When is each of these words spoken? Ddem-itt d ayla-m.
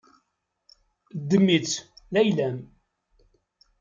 Ddem-itt 1.19 1.73
d 2.13 2.13
ayla-m. 2.21 2.57